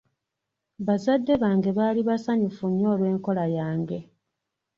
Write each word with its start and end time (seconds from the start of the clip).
Bazadde 0.87 1.33
bange 1.41 1.69
baali 1.77 2.01
basanyufu 2.09 2.65
nnyo 2.71 2.87
olw'enkola 2.93 3.45
yange. 3.57 3.99